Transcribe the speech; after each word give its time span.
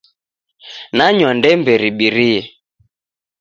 Nanywa 0.97 1.31
ndembe 1.37 1.73
ribirie 1.81 2.41